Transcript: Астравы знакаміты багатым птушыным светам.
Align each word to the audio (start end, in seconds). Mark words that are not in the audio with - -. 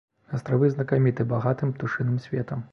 Астравы 0.37 0.69
знакаміты 0.75 1.27
багатым 1.35 1.77
птушыным 1.77 2.21
светам. 2.29 2.69